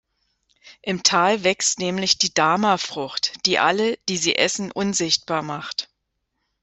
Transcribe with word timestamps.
Im 0.81 1.03
Tal 1.03 1.43
wächst 1.43 1.77
nämlich 1.77 2.17
die 2.17 2.33
Dama-Frucht, 2.33 3.33
die 3.45 3.59
alle 3.59 3.99
die 4.09 4.17
sie 4.17 4.35
essen 4.35 4.71
unsichtbar 4.71 5.43
macht. 5.43 5.89